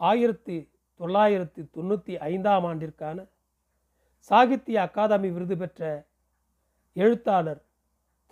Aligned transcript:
ஆயிரத்தி 0.00 0.56
தொள்ளாயிரத்தி 1.00 1.62
தொண்ணூற்றி 1.74 2.14
ஐந்தாம் 2.18 2.64
ஆண்டிற்கான 2.64 3.18
சாகித்ய 4.30 4.76
அகாதமி 4.86 5.32
விருது 5.32 5.56
பெற்ற 5.56 6.08
எழுத்தாளர் 6.92 7.62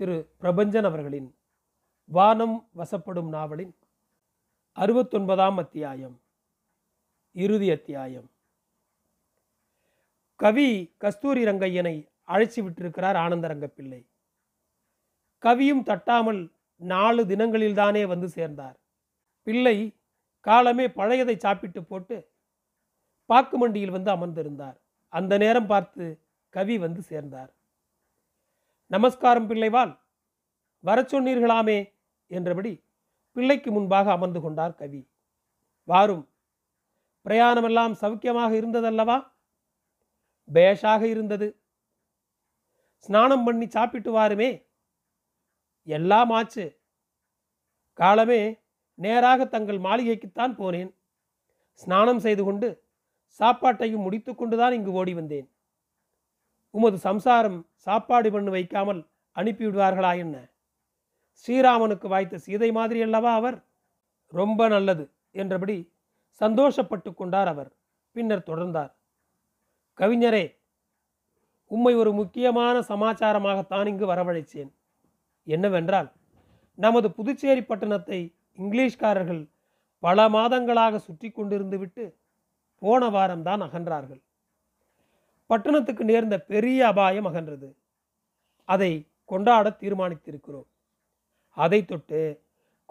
திரு 0.00 0.16
பிரபஞ்சன் 0.42 0.84
அவர்களின் 0.84 1.34
வானம் 2.08 2.56
வசப்படும் 2.76 3.28
நாவலின் 3.28 3.74
அறுபத்தொன்பதாம் 4.76 5.58
அத்தியாயம் 5.58 6.20
இறுதி 7.32 7.70
அத்தியாயம். 7.70 8.28
கவி 10.40 10.68
கஸ்தூரி 10.96 11.44
ரங்கையனை 11.44 11.96
அழைச்சி 12.28 12.60
விட்டிருக்கிறார் 12.62 13.16
ஆனந்தரங்க 13.16 13.66
பிள்ளை 13.66 14.06
கவியும் 15.42 15.82
தட்டாமல் 15.82 16.52
நாலு 16.76 17.22
தினங்களில்தானே 17.24 18.06
வந்து 18.06 18.28
சேர்ந்தார். 18.28 18.78
பிள்ளை 19.46 19.76
காலமே 20.44 20.86
பழையதை 20.86 21.36
சாப்பிட்டு 21.36 21.84
போட்டு 21.84 22.16
பாக்கு 23.26 23.56
மண்டியில் 23.58 23.94
வந்து 23.96 24.10
அமர்ந்திருந்தார். 24.10 24.76
அந்த 25.08 25.36
நேரம் 25.38 25.66
பார்த்து 25.66 26.04
கவி 26.54 26.78
வந்து 26.78 27.02
சேர்ந்தார். 27.02 27.50
நமஸ்காரம் 28.86 29.48
பிள்ளைவால் 29.50 29.92
வர 30.84 31.02
சொன்னீர்களாமே 31.02 31.78
என்றபடி 32.26 32.72
பிள்ளைக்கு 33.32 33.70
முன்பாக 33.72 34.10
அமர்ந்து 34.10 34.40
கொண்டார் 34.40 34.74
கவி. 34.74 35.02
வாரும் 35.88 36.24
பிரயாணமெல்லாம் 37.24 37.94
சௌக்கியமாக 38.00 38.50
இருந்ததல்லவா? 38.60 39.18
பேஷாக 40.48 41.02
இருந்தது. 41.02 41.48
ஸ்நானம் 42.98 43.44
பண்ணி 43.44 43.66
சாப்பிட்டு 43.68 44.10
வாருமே. 44.18 44.50
எல்லாம் 45.86 46.30
ஆச்சு. 46.30 46.66
காலமே 47.98 48.40
நேராக 48.94 49.46
தங்கள் 49.46 49.78
மாளிகைக்குத்தான் 49.78 50.54
போனேன். 50.58 50.90
ஸ்நானம் 51.72 52.18
செய்து 52.18 52.44
கொண்டு 52.44 52.68
சாப்பாட்டையும் 53.40 54.04
முடித்து 54.06 54.34
கொண்டுதான் 54.34 54.72
இங்கு 54.72 54.92
ஓடி 54.92 55.14
வந்தேன். 55.14 55.48
உமது 56.70 56.98
சம்சாரம் 56.98 57.58
சாப்பாடு 57.74 58.30
பண்ணு 58.32 58.50
வைக்காமல் 58.50 59.00
அனுப்பிவிடுவார்களா 59.36 60.16
என்ன? 60.16 60.36
ஸ்ரீராமனுக்கு 61.34 62.08
வாய்த்த 62.08 62.38
சீதை 62.38 62.72
மாதிரி 62.72 63.02
அல்லவா 63.02 63.34
அவர்? 63.34 63.56
ரொம்ப 64.32 64.68
நல்லது 64.68 65.04
என்றபடி 65.32 65.76
சந்தோஷப்பட்டு 66.40 67.14
கொண்டார் 67.14 67.48
அவர். 67.48 67.70
பின்னர் 68.16 68.48
தொடர்ந்தார். 68.50 68.92
கவிஞரே 69.98 70.44
உம்மை 71.70 71.94
ஒரு 71.94 72.12
முக்கியமான 72.12 72.76
சமாச்சாரமாகத்தான் 72.80 73.86
இங்கு 73.86 74.06
வரவழைத்தேன் 74.06 74.70
என்னவென்றால் 75.46 76.08
நமது 76.78 77.08
புதுச்சேரி 77.10 77.62
பட்டணத்தை 77.62 78.18
இங்கிலீஷ்காரர்கள் 78.58 79.50
பல 79.98 80.28
மாதங்களாக 80.28 80.96
சுற்றி 80.96 81.28
கொண்டிருந்து 81.28 81.76
விட்டு 81.76 82.16
போன 82.78 83.08
வாரம்தான் 83.08 83.62
அகன்றார்கள். 83.66 84.22
பட்டணத்துக்கு 85.46 86.04
நேர்ந்த 86.04 86.40
பெரிய 86.40 86.86
அபாயம் 86.86 87.26
அகன்றது. 87.26 87.74
அதை 88.64 89.08
கொண்டாட 89.24 89.76
தீர்மானித்திருக்கிறோம். 89.80 90.66
அதை 91.48 91.84
தொட்டு 91.84 92.42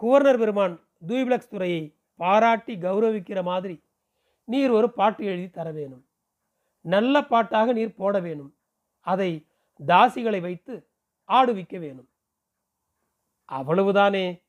குவர்னர் 0.02 0.38
பெருமான் 0.38 0.80
தூய்பிளக்ஸ் 1.06 1.48
துறையை 1.48 1.94
பாராட்டி 2.16 2.76
கௌரவிக்கிற 2.76 3.42
மாதிரி 3.42 3.82
நீர் 4.44 4.70
ஒரு 4.70 4.92
பாட்டு 4.92 5.24
எழுதி 5.24 5.50
தர 5.50 5.70
வேணும். 5.70 6.06
நல்ல 6.80 7.22
பாட்டாக 7.22 7.72
நீர் 7.72 7.94
போட 7.94 8.20
வேணும். 8.20 8.54
அதை 9.00 9.46
தாசிகளை 9.86 10.40
வைத்து 10.40 10.86
ஆடுவிக்க 11.28 11.78
வேணும். 11.78 12.08
அவ்வளவுதானே? 13.52 14.43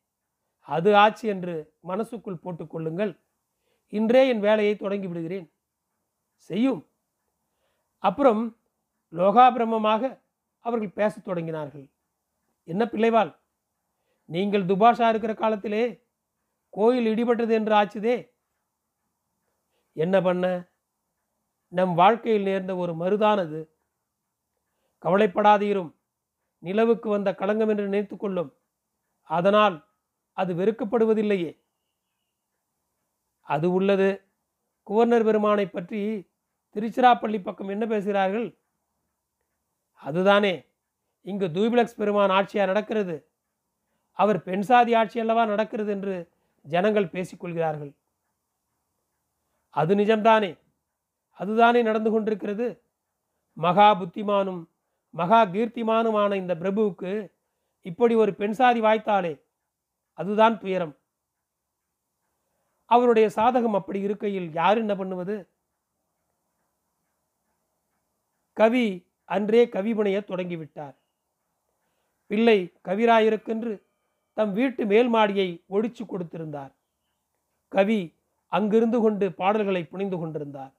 அது 0.66 0.96
ஆச்சு 0.96 1.30
என்று 1.30 1.74
மனசுக்குள் 1.80 2.40
போட்டுக்கொள்ளுங்கள் 2.44 3.20
இன்றே 3.90 4.28
என் 4.28 4.40
வேலையை 4.40 4.76
தொடங்கி 4.76 5.08
விடுகிறேன். 5.08 5.54
செய்யும். 6.36 6.88
அப்புறம் 7.98 8.58
லோகாபிரமமாக 9.12 10.22
அவர்கள் 10.60 10.90
பேசத் 10.90 11.28
தொடங்கினார்கள். 11.28 11.92
என்ன 12.64 12.86
பிள்ளைவாள்? 12.86 13.36
நீங்கள் 14.26 14.66
துபாஷா 14.66 15.10
இருக்கிற 15.10 15.34
காலத்திலே 15.34 16.08
கோயில் 16.70 17.06
இடிபட்டது 17.06 17.52
என்று 17.52 17.74
ஆச்சுதே. 17.74 18.30
என்ன 19.94 20.22
பண்ண? 20.22 20.66
நம் 21.68 21.94
வாழ்க்கையில் 21.94 22.44
நேர்ந்த 22.44 22.76
ஒரு 22.76 22.94
மருதானது. 22.94 23.70
கவலைப்படாதீரும். 25.02 25.96
நிலவுக்கு 26.60 27.10
வந்த 27.10 27.36
களங்கம் 27.36 27.70
என்று 27.70 27.84
நினைத்து 27.84 28.18
கொள்ளும். 28.18 28.54
அதனால் 29.22 29.85
அது 30.36 30.56
வெறுக்கப்படுவதில்லையே. 30.56 31.52
அது 33.42 33.72
உள்ளது. 33.72 34.22
குவர்னர் 34.88 35.24
பெருமானை 35.24 35.68
பற்றி 35.68 36.30
திருச்சிராப்பள்ளி 36.76 37.42
பக்கம் 37.44 37.68
என்ன 37.68 37.86
பேசுகிறார்கள்? 37.86 38.58
அதுதானே. 39.94 40.66
இங்கு 41.22 41.48
தூபிலக்ஸ் 41.48 41.96
பெருமான் 41.96 42.30
ஆட்சியாக 42.30 42.66
நடக்கிறது? 42.66 43.28
அவர் 44.12 44.44
பெண் 44.44 44.62
சாதி 44.62 44.94
ஆட்சி 44.94 45.20
அல்லவா 45.20 45.46
நடக்கிறது 45.46 45.92
என்று 45.92 46.30
ஜனங்கள் 46.62 47.06
பேசிக்கொள்கிறார்கள் 47.06 47.94
அது 49.70 49.96
நிஜம்தானே. 49.96 50.60
அதுதானே 51.32 51.82
நடந்து 51.82 52.12
கொண்டிருக்கிறது. 52.12 52.82
மகா 53.54 53.88
புத்திமானும் 54.02 54.62
மகா 55.10 55.46
கீர்த்திமானுமான 55.46 56.36
இந்த 56.36 56.56
பிரபுவுக்கு 56.56 57.32
இப்படி 57.82 58.16
ஒரு 58.16 58.36
பெண் 58.36 58.52
சாதி 58.52 58.82
வாய்த்தாலே 58.82 59.45
அதுதான் 60.16 60.60
துயரம். 60.60 60.98
அவருடைய 62.86 63.28
சாதகம் 63.36 63.74
அப்படி 63.74 64.00
இருக்கையில் 64.00 64.54
யார் 64.54 64.78
என்ன 64.78 64.96
பண்ணுவது? 64.96 65.50
கவி 68.54 69.08
அன்றே 69.26 69.66
கவிபுனைய 69.66 70.18
தொடங்கிவிட்டார் 70.26 70.96
பிள்ளை 72.28 72.74
கவிராயிருக்கென்று 72.84 73.84
தம் 74.34 74.54
வீட்டு 74.54 74.86
மேல் 74.86 75.08
மாடியை 75.08 75.64
ஒழிச்சு 75.70 76.04
கொடுத்திருந்தார். 76.06 76.72
கவி 77.68 78.14
அங்கிருந்து 78.48 79.00
கொண்டு 79.00 79.34
பாடல்களை 79.34 79.84
புனைந்து 79.84 80.18
கொண்டிருந்தார். 80.18 80.74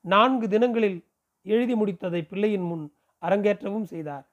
நான்கு 0.00 0.48
தினங்களில் 0.48 1.06
எழுதி 1.42 1.74
முடித்ததை 1.74 2.22
பிள்ளையின் 2.28 2.62
முன் 2.62 2.84
அரங்கேற்றவும் 3.22 3.84
செய்தார். 3.84 4.26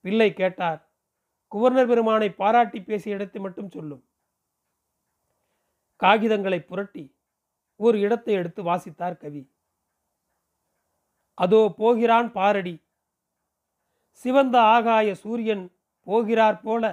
பிள்ளை 0.00 0.32
கேட்டார் 0.32 0.89
குவர்னர் 1.52 1.88
பெருமானை 1.90 2.28
பாராட்டி 2.40 2.80
பேசிய 2.80 3.16
இடத்தை 3.16 3.40
மட்டும் 3.42 3.70
சொல்லும். 3.70 4.02
காகிதங்களை 6.00 6.60
புரட்டி 6.66 7.04
ஒரு 7.80 7.96
இடத்தை 8.00 8.34
எடுத்து 8.34 8.60
வாசித்தார் 8.62 9.20
கவி. 9.22 9.42
அதோ 11.34 11.60
போகிறான் 11.76 12.28
பாரடி. 12.32 12.74
சிவந்த 14.22 14.56
ஆகாய 14.74 15.08
சூரியன் 15.14 15.64
போகிறார் 16.06 16.60
போல 16.60 16.84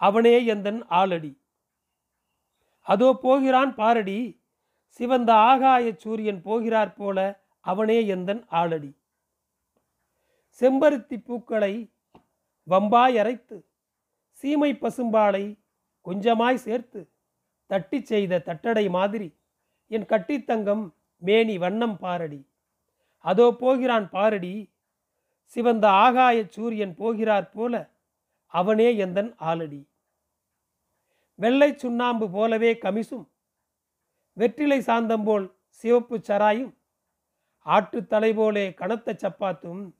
அவனே 0.00 0.36
எந்தன் 0.54 0.80
ஆளடி. 1.00 1.32
அதோ 2.86 3.08
போகிறான் 3.24 3.72
பாரடி. 3.74 4.18
சிவந்த 5.00 5.30
ஆகாய 5.50 5.92
சூரியன் 6.04 6.40
போகிறார் 6.42 6.94
போல 6.94 7.18
அவனே 7.60 7.98
எந்தன் 8.14 8.42
ஆளடி. 8.60 8.90
செம்பருத்தி 10.60 11.16
பூக்களை 11.26 11.74
வம்பாய் 12.64 13.18
அரைத்து 13.18 13.64
சீமை 14.30 14.72
பசும்பாலை 14.72 15.58
கொஞ்சமாய் 16.02 16.54
சேர்த்து 16.54 17.10
தட்டி 17.66 18.02
செய்த 18.04 18.38
தட்டடை 18.38 18.88
மாதிரி 18.88 19.36
என் 19.88 20.02
கட்டித்தங்கம் 20.02 20.92
மேனி 21.18 21.58
வண்ணம் 21.58 21.98
பாரடி. 21.98 22.46
அதோ 23.20 23.50
போகிறான் 23.50 24.10
பாரடி 24.10 24.70
சிவந்த 25.46 25.88
ஆகாய 25.88 26.46
சூரியன் 26.48 26.94
போகிறார் 26.94 27.50
போல 27.50 27.90
அவனே 28.46 28.96
எந்தன் 28.96 29.34
ஆலடி 29.38 29.86
வெள்ளை 31.34 31.72
சுண்ணாம்பு 31.72 32.30
போலவே 32.30 32.74
கமிசும் 32.74 33.26
வெற்றிலை 34.32 34.80
சாந்தம் 34.80 35.24
போல் 35.24 35.54
சிவப்பு 35.70 36.20
சராயும் 36.28 36.74
ஆட்டுத்தலை 37.66 38.34
போலே 38.34 38.74
கனத்த 38.74 39.16
சப்பாத்தும் 39.22 39.94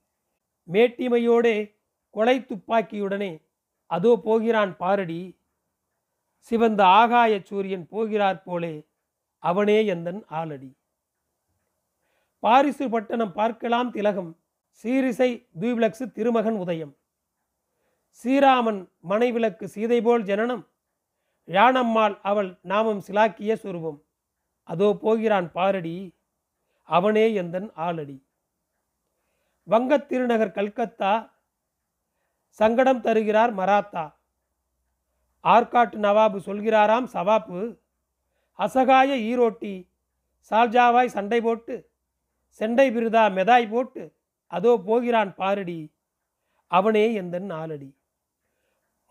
மேட்டிமையோடே 0.67 1.75
கொலை 2.13 2.37
துப்பாக்கியுடனே 2.39 3.31
அதோ 3.85 4.19
போகிறான் 4.23 4.77
பாரடி 4.77 5.21
சிவந்த 6.37 6.83
ஆகாய 6.83 7.33
சூரியன் 7.43 7.87
போகிறார் 7.87 8.43
போலே 8.43 8.87
அவனே 9.43 9.85
எந்தன் 9.85 10.21
ஆலடி 10.29 10.71
பாரிசு 12.39 12.89
பட்டணம் 12.89 13.33
பார்க்கலாம் 13.33 13.91
திலகம் 13.91 14.31
சீரிசை 14.83 15.29
தூபிளக்ஸு 15.61 16.05
திருமகன் 16.11 16.55
உதயம். 16.55 16.93
ஸ்ரீராமன் 18.19 18.81
மனைவிளக்கு 19.09 19.63
சீதை 19.63 20.01
போல் 20.01 20.23
ஜனனம் 20.23 20.63
யானம்மாள் 21.47 22.15
அவள் 22.21 22.49
நாமம் 22.61 23.01
சிலாக்கிய 23.07 23.53
சுரூபம். 23.63 23.99
அதோ 24.63 24.97
போகிறான் 25.01 25.51
பாரடி 25.51 25.95
அவனே 26.89 27.25
எந்தன் 27.33 27.69
ஆளடி. 27.77 28.17
வங்கத் 29.67 30.07
திருநகர் 30.09 30.55
கல்கத்தா 30.57 31.13
சங்கடம் 32.59 33.01
தருகிறார் 33.01 33.53
மராத்தா. 33.53 34.03
ஆற்காட்டு 35.43 35.97
நவாபு 35.97 36.37
சொல்கிறாராம் 36.47 37.07
சவாப்பு 37.15 37.61
அசகாய 38.59 39.15
ஈரோட்டி 39.29 39.73
சால்ஜாவாய் 40.51 41.07
சண்டை 41.07 41.41
போட்டு 41.41 41.75
செண்டை 42.51 42.87
பிருதா 42.91 43.23
மெதாய் 43.33 43.67
போட்டு 43.67 44.03
அதோ 44.47 44.71
போகிறான் 44.77 45.35
பாரடி 45.35 45.79
அவனே 46.67 47.13
எந்தன் 47.13 47.47
நாலடி. 47.51 47.89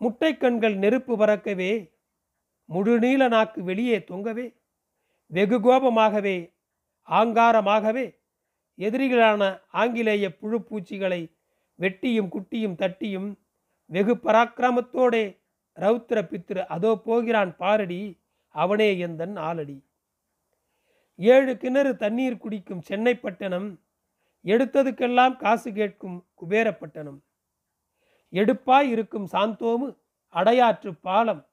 முட்டை 0.01 0.31
கண்கள் 0.37 0.75
நெருப்பு 0.75 1.13
பறக்கவே 1.17 1.71
முழுநீள 2.69 3.27
நாக்கு 3.27 3.63
வெளியே 3.63 3.97
தொங்கவே 4.09 4.47
வெகு 5.31 5.57
கோபமாகவே 5.59 6.37
ஆங்காரமாகவே 7.07 8.05
எதிரிகளான 8.79 9.41
ஆங்கிலேய 9.71 10.29
புழு 10.39 10.57
பூச்சிகளை 10.69 11.21
வெட்டியும் 11.79 12.29
குட்டியும் 12.35 12.75
தட்டியும் 12.75 13.29
வெகு 13.85 14.15
பராக்கிரமத்தோடே 14.15 15.39
ரௌத்திர 15.75 16.19
பித்திரு 16.31 16.65
அதோ 16.65 16.95
போகிறான் 16.95 17.55
பாரடி 17.55 18.21
அவனே 18.49 18.97
எந்தன் 18.97 19.37
ஆளடி. 19.37 19.83
ஏழு 21.15 21.57
கிணறு 21.57 21.95
தண்ணீர் 21.95 22.37
குடிக்கும் 22.37 22.81
சென்னை 22.81 23.15
பட்டணம் 23.15 23.81
எடுத்ததுக்கெல்லாம் 24.45 25.35
காசு 25.35 25.73
கேட்கும் 25.73 26.27
குபேரப்பட்டணம் 26.41 27.19
எடுப்பாய் 28.33 28.89
இருக்கும் 28.89 29.27
சாந்தோமு 29.31 29.87
அடையாற்று 30.33 30.91
பாலம். 31.01 31.47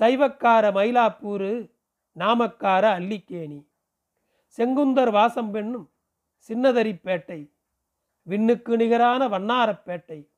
சைவக்கார 0.00 0.64
மயிலாப்பூரு 0.78 1.52
நாமக்கார 2.16 2.84
அல்லிக்கேணி. 2.98 3.60
செங்குந்தர் 4.58 5.10
வாசம் 5.10 5.50
பெண்ணும் 5.50 5.86
சின்னதரிப்பேட்டை 6.48 7.40
விண்ணுக்கு 8.26 8.76
நிகரான 8.76 9.28
வண்ணாரப்பேட்டை. 9.28 10.30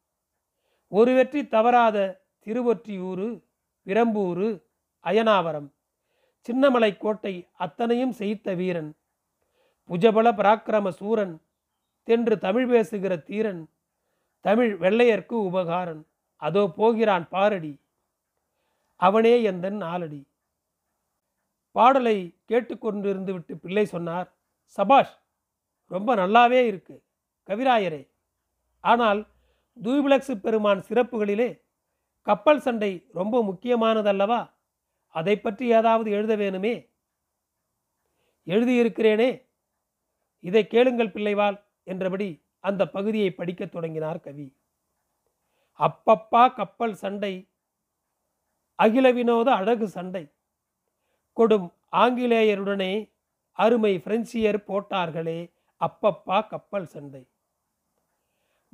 ஒரு 0.88 1.14
வெற்றி 1.14 1.46
தவறாத 1.46 2.24
திருவொற்றியூரு 2.46 3.44
பிரம்பூரு 3.86 4.62
அயனாவரம். 5.04 5.68
சின்னமலை 6.46 6.96
கோட்டை 6.96 7.48
அத்தனையும் 7.52 8.12
செய்த 8.12 8.54
வீரன். 8.54 8.96
புஜபல 9.88 10.28
பராக்கிரம 10.32 10.88
சூரன். 10.88 11.42
தென்று 12.02 12.38
தமிழ் 12.38 12.68
பேசுகிற 12.68 13.16
தீரன். 13.16 13.70
தமிழ் 14.40 14.72
வெள்ளையர்க்கு 14.80 15.36
உபகாரன். 15.48 16.02
அதோ 16.36 16.72
போகிறான் 16.76 17.28
பாரடி. 17.28 17.74
அவனே 18.96 19.42
எந்தன் 19.42 19.80
ஆலடி 19.82 20.22
பாடலை 21.72 22.34
கேட்டுக்கொண்டிருந்து 22.48 23.32
விட்டு 23.32 23.56
பிள்ளை 23.56 23.84
சொன்னார் 23.84 24.28
சபாஷ் 24.64 25.22
ரொம்ப 25.86 26.14
நல்லாவே 26.16 26.60
இருக்கு. 26.66 27.05
கவிராயரே. 27.46 28.02
ஆனால் 28.80 29.20
தூபிளக்ஸு 29.82 30.34
பெருமான் 30.34 30.84
சிறப்புகளிலே 30.88 31.62
கப்பல் 32.22 32.60
சண்டை 32.60 33.06
ரொம்ப 33.12 33.42
முக்கியமானதல்லவா? 33.42 34.50
அதை 35.08 35.40
பற்றி 35.40 35.66
ஏதாவது 35.70 36.10
எழுத 36.10 36.36
வேணுமே? 36.36 36.74
எழுதியிருக்கிறேனே. 38.46 39.30
இதை 40.40 40.66
கேளுங்கள் 40.66 41.08
பிள்ளைவாள் 41.08 41.58
என்றபடி 41.84 42.28
அந்த 42.60 42.88
பகுதியை 42.88 43.30
படிக்கத் 43.30 43.72
தொடங்கினார் 43.72 44.20
கவி. 44.20 44.56
அப்பப்பா 45.80 46.54
கப்பல் 46.54 46.94
சண்டை 46.94 47.48
அகில 48.74 49.06
வினோத 49.12 49.48
அழகு 49.52 49.88
சண்டை. 49.88 50.24
கொடும் 51.36 51.68
ஆங்கிலேயருடனே 51.92 52.92
அருமை 53.52 53.92
பிரெஞ்சியர் 53.96 54.58
போட்டார்களே 54.68 55.40
அப்பப்பா 55.80 56.48
கப்பல் 56.48 56.86
சண்டை. 56.86 57.22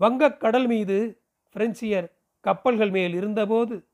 வங்கக்கடல் 0.01 0.67
மீது 0.67 1.23
பிரெஞ்சியர் 1.55 2.13
கப்பல்கள் 2.41 2.91
மேல் 2.91 3.15
இருந்தபோது 3.15 3.87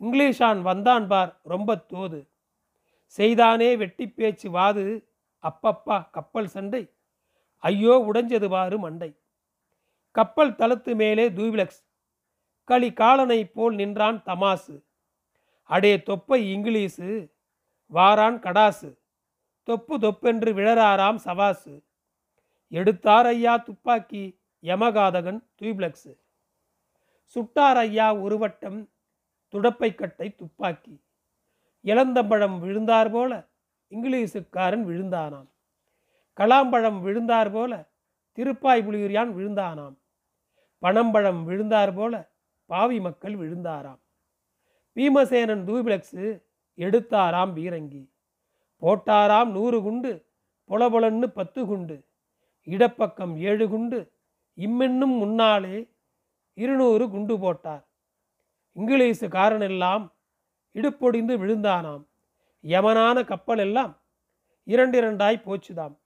இங்கிலீஷான் 0.00 0.60
வந்தான் 0.60 1.06
பார் 1.06 1.40
ரொம்ப 1.42 1.84
தோது. 1.88 2.28
செய்தானே 3.06 3.76
வெட்டி 3.76 4.08
பேச்சு 4.08 4.50
வாது 4.50 5.08
அப்பப்பா 5.42 6.10
கப்பல் 6.10 6.46
சண்டை. 6.46 6.92
ஐயோ 7.58 8.10
உடைஞ்சது 8.12 8.48
பாரு 8.48 8.78
மண்டை. 8.78 9.20
கப்பல் 10.10 10.54
தளத்து 10.54 10.94
மேலே 10.94 11.30
தூவிலக்ஸ். 11.30 11.84
களி 12.64 12.92
காலனை 12.92 13.46
போல் 13.46 13.74
நின்றான் 13.74 14.22
தமாசு. 14.22 14.82
அடே 15.62 16.02
தொப்பை 16.02 16.54
இங்கிலீஷு 16.54 17.30
வாரான் 17.92 18.38
கடாசு. 18.38 18.98
தொப்பு 19.62 19.98
தொப்பென்று 19.98 20.52
விழறாராம் 20.52 21.16
சவாசு. 21.16 21.82
எடுத்தார் 22.68 23.26
ஐயா 23.26 23.56
துப்பாக்கி. 23.56 24.42
யமகாதகன் 24.64 25.40
துய்ப்ளக்ஸு. 25.62 26.18
சுட்டார் 27.36 27.76
ஐயா 27.76 28.14
உருவட்டம் 28.14 28.88
துடப்பை 29.52 29.94
கட்டை 29.94 30.34
துப்பாக்கி. 30.34 31.04
இளந்தம்பழம் 31.82 32.60
விழுந்தார் 32.60 33.10
போல 33.10 33.48
இங்கிலீஷுக்காரன் 33.90 34.84
விழுந்தானாம். 34.86 35.48
கலாம்பழம் 36.36 37.02
விழுந்தார் 37.02 37.52
போல 37.52 37.90
திருப்பாய் 38.36 38.84
புலியூரியான் 38.86 39.32
விழுந்தானாம். 39.34 39.96
பனம்பழம் 40.82 41.44
விழுந்தார் 41.44 41.94
போல 41.94 42.30
பாவி 42.66 43.00
மக்கள் 43.00 43.34
விழுந்தாராம். 43.34 44.00
பீமசேனன் 44.96 45.64
தூபிளக்ஸு 45.66 46.42
எடுத்தாராம் 46.76 47.52
பீரங்கி. 47.54 48.12
போட்டாராம் 48.82 49.50
நூறு 49.50 49.82
குண்டு 49.82 50.26
பொலபொலன்னு 50.68 51.26
பத்து 51.26 51.66
குண்டு 51.66 52.04
இடப்பக்கம் 52.64 53.36
ஏழு 53.36 53.68
குண்டு 53.68 54.13
இம்மென்னும் 54.56 55.18
முன்னாலே 55.18 55.92
இருநூறு 56.54 57.10
குண்டு 57.10 57.38
போட்டார். 57.38 57.88
இங்கிலீஷு 58.74 59.28
காரனெல்லாம் 59.28 60.12
இடுப்பொடிந்து 60.72 61.38
விழுந்தானாம். 61.38 62.08
யமனான 62.62 63.24
கப்பல் 63.24 63.58
எல்லாம் 63.58 64.02
இரண்டு 64.64 65.02
இரண்டாய் 65.02 65.44
போச்சுதாம். 65.46 65.98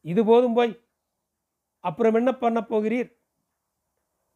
இது 0.00 0.24
போதும் 0.24 0.54
போய் 0.54 0.88
அப்புறம் 1.80 2.14
என்ன 2.14 2.32
பண்ண 2.32 2.60
போகிறீர்? 2.60 3.16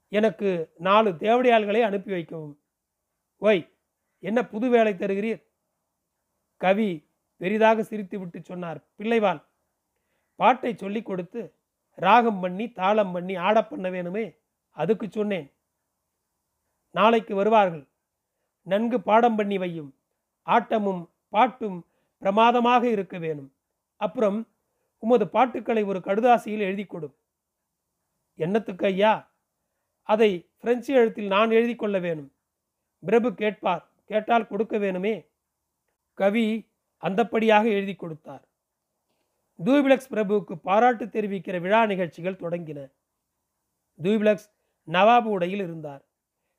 எனக்கு 0.09 0.73
நாலு 0.79 1.11
தேவடியாள்களை 1.11 1.81
அனுப்பி 1.81 2.11
வைக்கவும். 2.11 2.63
ஓய் 3.37 3.79
என்ன 4.19 4.47
புது 4.47 4.69
வேலை 4.69 4.93
தருகிறீர்? 4.93 5.47
கவி 6.57 7.11
பெரிதாக 7.37 7.83
சிரித்துவிட்டு 7.83 8.41
சொன்னார். 8.41 8.89
பிள்ளைவாள் 8.99 9.47
பாட்டை 10.37 10.77
சொல்லிக் 10.77 11.05
கொடுத்து 11.05 11.58
ராகம் 12.01 12.41
பண்ணி 12.41 12.69
தாளம் 12.69 13.13
பண்ணி 13.13 13.35
ஆட 13.35 13.65
பண்ண 13.65 13.91
வேணுமே? 13.91 14.39
அதுக்கு 14.71 15.11
சொன்னேன். 15.11 15.53
நாளைக்கு 16.91 17.35
வருவார்கள். 17.35 17.89
நன்கு 18.63 19.01
பாடம் 19.01 19.37
பண்ணி 19.37 19.59
வையும். 19.59 19.91
ஆட்டமும் 20.47 21.11
பாட்டும் 21.29 21.87
பிரமாதமாக 22.19 22.89
இருக்க 22.89 23.19
வேணும். 23.19 23.55
அப்புறம் 23.97 24.49
உமது 24.99 25.29
பாட்டுக்களை 25.29 25.83
ஒரு 25.83 25.99
கடுதாசியில் 25.99 26.59
எழுதி 26.59 26.85
கொடும் 26.85 27.15
என்னத்துக்கு 28.35 28.87
ஐயா? 28.87 29.33
அதை 30.03 30.51
பிரெஞ்சு 30.59 30.95
எழுத்தில் 30.95 31.27
நான் 31.27 31.51
எழுதி 31.51 31.77
கொள்ள 31.77 31.99
வேணும். 31.99 32.33
பிரபு 33.01 33.35
கேட்பார். 33.35 33.91
கேட்டால் 34.05 34.47
கொடுக்க 34.47 34.79
வேணுமே? 34.79 35.29
கவி 36.15 36.69
அந்தப்படியாக 37.03 37.65
எழுதி 37.65 37.95
கொடுத்தார். 37.95 38.48
தூபிளக்ஸ் 39.65 40.11
பிரபுவுக்கு 40.11 40.55
பாராட்டு 40.55 41.07
தெரிவிக்கிற 41.07 41.61
விழா 41.61 41.87
நிகழ்ச்சிகள் 41.87 42.35
தொடங்கின. 42.35 42.93
தூபிளக்ஸ் 44.03 44.51
நவாபு 44.87 45.23
உடையில் 45.23 45.59
இருந்தார். 45.59 46.05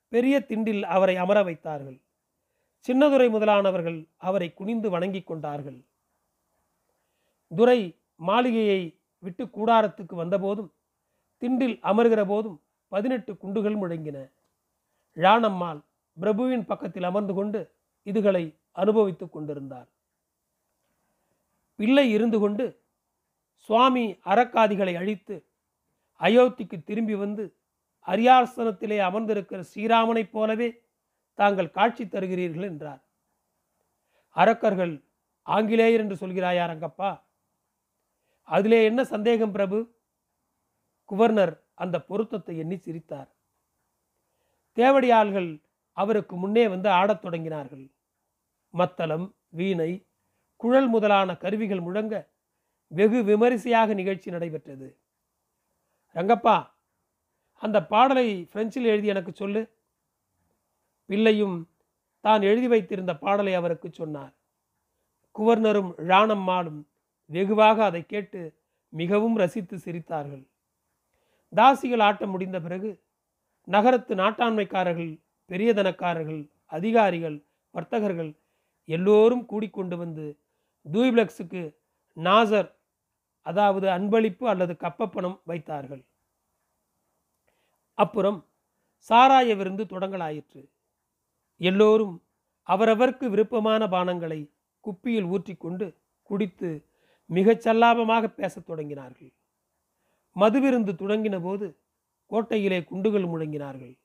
பெரிய 0.08 0.46
திண்டில் 0.48 0.82
அவரை 0.82 1.16
அமர 1.16 1.44
வைத்தார்கள். 1.44 2.02
சின்னதுரை 2.88 3.30
முதலானவர்கள் 3.30 4.08
அவரை 4.18 4.54
குனிந்து 4.54 4.90
வணங்கி 4.90 5.22
கொண்டார்கள். 5.22 5.86
துரை 7.56 8.00
மாளிகையை 8.16 9.00
விட்டு 9.20 9.46
கூடாரத்துக்கு 9.46 10.16
வந்தபோதும் 10.16 10.74
திண்டில் 11.40 11.80
அமர்கிற 11.84 12.26
போதும் 12.26 12.62
பதினெட்டு 12.88 13.38
குண்டுகள் 13.38 13.76
முழங்கின. 13.76 14.32
ழானம்மாள் 15.16 15.82
பிரபுவின் 16.20 16.66
பக்கத்தில் 16.66 17.04
அமர்ந்து 17.04 17.34
கொண்டு 17.34 17.72
இதுகளை 18.04 18.58
அனுபவித்துக் 18.72 19.32
கொண்டிருந்தார். 19.32 19.88
பிள்ளை 21.76 22.12
இருந்து 22.12 22.40
கொண்டு 22.40 22.79
சுவாமி 23.70 24.20
அறக்காதிகளை 24.26 24.98
அழித்து 24.98 25.46
அயோத்திக்கு 26.20 26.84
திரும்பி 26.84 27.16
வந்து 27.16 27.56
அரியாசனத்திலே 28.08 28.98
அமர்ந்திருக்கிற 29.00 29.64
ஸ்ரீராமனைப் 29.74 30.32
போலவே 30.32 30.82
தாங்கள் 31.34 31.70
காட்சி 31.70 32.04
தருகிறீர்கள் 32.06 32.62
என்றார். 32.62 33.08
அரக்கர்கள் 34.30 35.04
ஆங்கிலேயர் 35.42 36.00
என்று 36.00 36.16
சொல்கிறாயா 36.16 36.64
ரங்கப்பா 36.72 37.22
அதிலே 38.44 38.84
என்ன 38.84 39.04
சந்தேகம் 39.04 39.52
பிரபு? 39.52 39.96
குவர்னர் 41.10 41.64
அந்த 41.74 42.02
பொருத்தத்தை 42.02 42.58
எண்ணி 42.58 42.78
சிரித்தார். 42.78 43.30
தேவடியாள்கள் 44.74 45.62
அவருக்கு 45.92 46.36
முன்னே 46.36 46.68
வந்து 46.68 46.90
ஆடத் 46.90 47.26
தொடங்கினார்கள். 47.26 47.92
மத்தளம் 48.70 49.36
வீணை 49.50 50.08
குழல் 50.56 50.88
முதலான 50.88 51.38
கருவிகள் 51.38 51.80
முழங்க 51.80 52.29
வெகு 52.92 53.24
விமரிசையாக 53.24 53.94
நிகழ்ச்சி 53.94 54.30
நடைபெற்றது. 54.32 54.98
ரங்கப்பா 56.16 56.72
அந்த 57.62 57.86
பாடலை 57.86 58.48
பிரெஞ்சில் 58.54 58.86
எழுதி 58.86 59.08
எனக்கு 59.08 59.32
சொல்லு. 59.34 59.62
பிள்ளையும் 61.10 61.70
தான் 62.20 62.42
எழுதி 62.42 62.68
வைத்திருந்த 62.68 63.16
பாடலை 63.16 63.54
அவருக்கு 63.54 63.90
சொன்னார். 63.92 64.34
குவர்னரும் 65.36 65.92
ராணம்மாளும் 66.08 66.82
வெகுவாக 67.26 67.84
அதை 67.84 68.06
கேட்டு 68.06 68.56
மிகவும் 68.90 69.38
ரசித்து 69.38 69.78
சிரித்தார்கள். 69.78 70.44
தாசிகள் 71.56 72.00
ஆட்டம் 72.00 72.30
முடிந்த 72.30 72.60
பிறகு 72.60 73.04
நகரத்து 73.64 74.16
நாட்டாண்மைக்காரர்கள் 74.16 75.20
பெரியதனக்காரர்கள் 75.50 76.50
அதிகாரிகள் 76.66 77.46
வர்த்தகர்கள் 77.72 78.32
எல்லோரும் 78.86 79.46
கூடிக்கொண்டு 79.46 79.96
வந்து 79.98 80.26
தூய்பிளக்ஸுக்கு 80.86 81.76
நாசர் 82.18 82.70
அதாவது 83.42 83.88
அன்பளிப்பு 83.88 84.46
அல்லது 84.46 84.74
கப்பப்பணம் 84.80 85.40
வைத்தார்கள். 85.44 86.06
அப்புறம் 87.94 88.46
சாராய 89.10 89.56
விருந்து 89.56 89.84
தொடங்கலாயிற்று. 89.84 90.70
எல்லோரும் 91.58 92.24
அவரவர்க்கு 92.68 93.30
விருப்பமான 93.30 93.88
பானங்களை 93.88 94.52
குப்பியில் 94.84 95.30
ஊற்றிக்கொண்டு 95.30 95.96
குடித்து 96.22 96.86
மிகச் 97.26 97.68
சல்லாபமாக 97.68 98.28
பேசத் 98.28 98.70
தொடங்கினார்கள். 98.70 99.34
மதுவிருந்து 100.32 100.92
தொடங்கின 100.92 101.42
போது 101.42 101.80
கோட்டையிலே 102.26 102.84
குண்டுகள் 102.84 103.24
முழங்கினார்கள். 103.24 104.00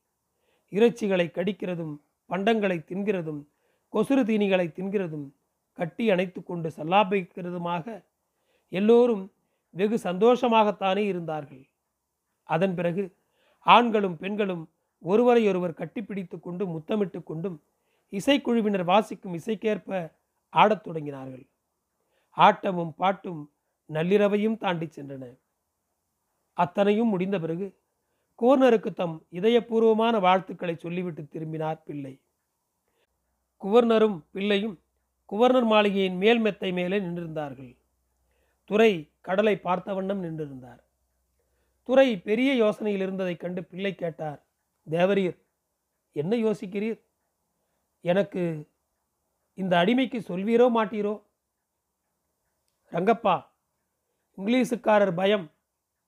இறைச்சிகளை 0.71 1.26
கடிக்கிறதும் 1.29 1.95
பண்டங்களை 2.29 2.79
தின்கிறதும் 2.91 3.47
கொசுறு 3.93 4.23
தீனிகளை 4.25 4.67
தின்கிறதும் 4.69 5.26
கட்டி 5.73 6.11
அணைத்து 6.11 6.43
கொண்டு 6.43 6.69
சல்லாபிக்கிறதுமாக 6.76 8.05
எல்லோரும் 8.76 9.25
வெகு 9.78 9.97
சந்தோஷமாகத்தானே 10.02 11.02
இருந்தார்கள். 11.12 11.64
அதன் 12.49 12.75
பிறகு 12.75 13.02
ஆண்களும் 13.66 14.16
பெண்களும் 14.16 14.64
ஒருவரையொருவர் 15.02 15.78
கட்டிப்பிடித்து 15.81 16.37
கொண்டும் 16.40 16.71
முத்தமிட்டு 16.71 17.21
கொண்டும் 17.23 17.57
இசைக்குழுவினர் 18.12 18.85
வாசிக்கும் 18.85 19.35
இசைக்கேற்ப 19.35 20.12
ஆடத் 20.52 20.85
தொடங்கினார்கள். 20.87 21.45
ஆட்டமும் 22.37 22.95
பாட்டும் 23.00 23.43
நள்ளிரவையும் 23.93 24.57
தாண்டி 24.57 24.87
சென்றன. 24.87 25.25
அத்தனையும் 26.52 27.09
முடிந்த 27.09 27.38
பிறகு 27.38 27.66
கோர்னருக்கு 28.43 28.90
தம் 28.95 29.16
இதயபூர்வமான 29.33 30.21
வாழ்த்துக்களை 30.21 30.75
சொல்லிவிட்டு 30.76 31.23
திரும்பினார் 31.28 31.83
பிள்ளை. 31.83 32.14
குவர்னரும் 33.62 34.19
பிள்ளையும் 34.31 34.76
குவர்னர் 35.33 35.69
மாளிகையின் 35.73 36.16
மேல் 36.16 36.38
மெத்தை 36.38 36.71
மேலே 36.73 36.99
நின்றிருந்தார்கள். 37.00 37.73
துரை 38.64 39.12
கடலை 39.21 39.59
பார்த்த 39.59 39.94
வண்ணம் 39.94 40.23
நின்றிருந்தார். 40.25 40.78
துரை 41.83 42.21
பெரிய 42.21 42.64
யோசனையில் 42.64 43.02
இருந்ததைக் 43.02 43.40
கண்டு 43.40 43.64
பிள்ளை 43.64 43.94
கேட்டார் 43.94 44.47
தேவரீர் 44.90 45.38
என்ன 46.12 46.37
யோசிக்கிறீர்? 46.37 47.00
எனக்கு 48.00 48.71
இந்த 49.54 49.76
அடிமைக்கு 49.76 50.21
சொல்வீரோ 50.21 50.68
மாட்டீரோ? 50.75 51.23
ரங்கப்பா 52.92 53.47
இங்கிலீஷுக்காரர் 54.37 55.14
பயம் 55.14 55.50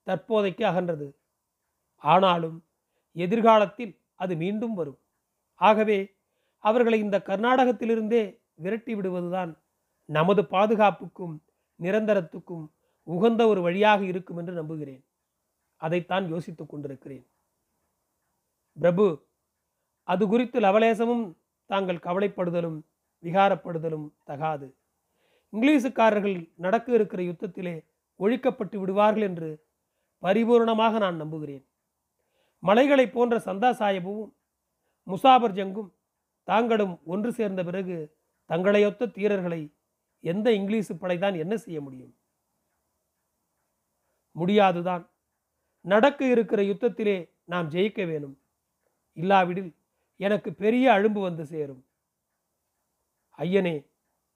தற்போதைக்கு 0.04 0.64
அகன்றது. 0.64 1.14
ஆனாலும் 1.96 2.64
எதிர்காலத்தில் 3.12 4.00
அது 4.14 4.36
மீண்டும் 4.36 4.74
வரும். 4.74 4.98
ஆகவே 5.54 6.14
அவர்களை 6.58 6.98
இந்த 6.98 7.18
கர்நாடகத்திலிருந்தே 7.18 8.40
விரட்டி 8.54 8.94
விடுவதுதான் 8.94 9.58
நமது 10.04 10.42
பாதுகாப்புக்கும் 10.42 11.45
நிரந்தரத்துக்கும் 11.80 12.70
உகந்த 13.02 13.46
ஒரு 13.46 13.60
வழியாக 13.60 14.04
இருக்கும் 14.04 14.36
என்று 14.36 14.52
நம்புகிறேன். 14.52 15.04
அதைத்தான் 15.76 16.28
யோசித்துக் 16.28 16.68
கொண்டிருக்கிறேன். 16.68 17.26
பிரபு 18.72 19.26
அது 20.02 20.28
குறித்து 20.28 20.60
லவலேசமும் 20.60 21.32
தாங்கள் 21.66 21.96
கவலைப்படுதலும் 21.96 22.80
விகாரப்படுதலும் 23.22 24.12
தகாது. 24.24 24.76
இங்கிலீஷுக்காரர்கள் 25.52 26.52
நடக்க 26.56 26.92
இருக்கிற 26.92 27.22
யுத்தத்திலே 27.22 27.84
ஒழிக்கப்பட்டு 28.18 28.76
விடுவார்கள் 28.76 29.22
என்று 29.22 29.66
பரிபூர்ணமாக 30.22 30.98
நான் 30.98 31.16
நம்புகிறேன். 31.16 31.66
மலைகளைப் 32.58 33.12
போன்ற 33.12 33.38
சந்தா 33.38 33.70
சாஹிபும் 33.70 34.32
முசாபர் 35.06 35.56
ஜங்கும் 35.58 35.90
தாங்களும் 36.42 37.00
ஒன்று 37.04 37.32
சேர்ந்த 37.32 37.64
பிறகு 37.64 38.16
தங்களையொத்த 38.48 39.10
தீரர்களை 39.10 39.75
எந்த 40.20 40.52
இங்கிலீஷ் 40.52 40.92
படைதான் 40.98 41.34
என்ன 41.34 41.56
செய்ய 41.56 41.80
முடியும்? 41.80 42.16
முடியாதுதான். 44.32 45.10
நடக்க 45.80 46.30
இருக்கிற 46.30 46.62
யுத்தத்திலே 46.62 47.30
நாம் 47.44 47.70
ஜெயிக்க 47.70 48.06
வேணும். 48.06 48.40
இல்லாவிடில் 49.12 49.76
எனக்கு 50.16 50.54
பெரிய 50.54 50.90
அழும்பு 50.90 51.22
வந்து 51.22 51.46
சேரும். 51.46 51.86
ஐயனே 53.36 53.90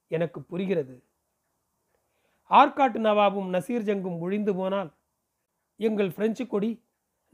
எனக்கு 0.06 0.42
புரிகிறது. 0.42 1.04
ஆற்காட்டு 2.50 2.98
நவாபும் 2.98 3.50
நசீர் 3.50 3.84
ஜங்கும் 3.84 4.18
ஒழிந்து 4.18 4.54
போனால் 4.54 4.96
எங்கள் 5.76 6.12
பிரெஞ்சு 6.12 6.46
கொடி 6.46 6.84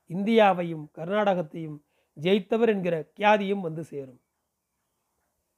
இந்தியாவையும் 0.08 0.90
கர்நாடகத்தையும் 0.94 1.84
ஜெயித்தவர் 2.16 2.68
என்கிற 2.68 3.10
கியாதியும் 3.16 3.60
வந்து 3.60 3.84
சேரும். 3.84 4.20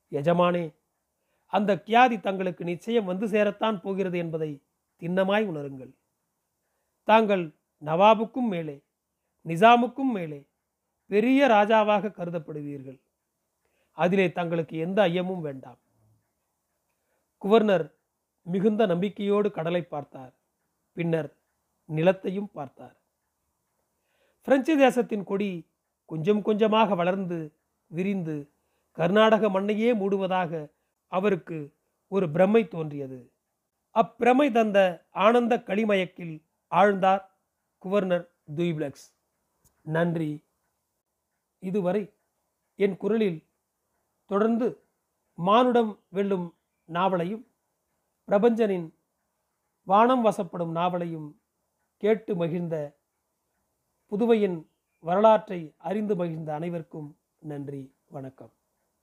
எஜமானே 0.08 0.74
அந்த 1.46 1.82
கியாதி 1.86 2.20
தங்களுக்கு 2.20 2.64
நிச்சயம் 2.64 3.04
வந்து 3.04 3.26
சேரத்தான் 3.26 3.80
போகிறது 3.80 4.18
என்பதை 4.18 4.62
திண்ணமாய் 5.00 5.46
உணருங்கள். 5.46 5.92
தாங்கள் 7.04 7.54
நவாபுக்கும் 7.84 8.48
மேலே 8.48 8.84
நிசாமுக்கும் 9.44 10.12
மேலே 10.12 10.48
பெரிய 11.06 11.46
ராஜாவாக 11.46 12.12
கருதப்படுவீர்கள். 12.12 13.00
அதிலே 13.92 14.32
தங்களுக்கு 14.32 14.76
எந்த 14.76 15.02
ஐயமும் 15.08 15.40
வேண்டாம். 15.40 15.78
குவர்னர் 17.42 17.94
மிகுந்த 18.42 18.86
நம்பிக்கையோடு 18.86 19.50
கடலை 19.50 19.82
பார்த்தார். 19.82 20.34
பின்னர் 20.92 21.36
நிலத்தையும் 21.88 22.50
பார்த்தார். 22.52 22.96
பிரெஞ்சு 24.42 24.76
தேசத்தின் 24.76 25.24
கொடி 25.24 25.70
கொஞ்சம் 26.04 26.42
கொஞ்சமாக 26.42 26.94
வளர்ந்து 26.94 27.56
விரிந்து 27.86 28.50
கர்நாடக 28.90 29.48
மண்ணையே 29.48 29.90
மூடுவதாக 29.94 30.72
அவருக்கு 31.06 31.74
ஒரு 32.08 32.30
பிரமை 32.30 32.68
தோன்றியது. 32.68 33.32
அப்பிரமை 33.94 34.52
தந்த 34.52 35.06
ஆனந்த 35.10 35.56
களிமயக்கில் 35.56 36.42
ஆழ்ந்தார் 36.70 37.24
குவர்னர் 37.84 38.28
துய்ப்ளக்ஸ். 38.56 39.06
நன்றி. 39.82 40.44
இதுவரை 41.58 42.12
என் 42.74 42.96
குரலில் 42.96 43.46
தொடர்ந்து 44.24 44.84
மானுடம் 45.34 46.00
வெல்லும் 46.08 46.54
நாவலையும் 46.84 47.46
பிரபஞ்சனின் 48.28 48.94
வானம் 49.82 50.24
வசப்படும் 50.24 50.70
நாவலையும் 50.70 51.40
கேட்டு 51.96 52.36
மகிழ்ந்த 52.36 52.98
புதுவையின் 54.10 54.71
வரலாற்றை 55.02 55.74
அறிந்து 55.78 56.16
மகிழ்ந்த 56.16 56.54
அனைவருக்கும் 56.54 57.16
நன்றி 57.38 57.94
வணக்கம். 58.06 58.52